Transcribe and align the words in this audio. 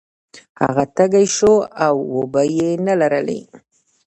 هغه 0.61 0.83
تږی 0.95 1.25
شو 1.35 1.53
او 1.85 1.95
اوبه 2.15 2.41
یې 2.55 2.69
نلرلې. 2.87 3.39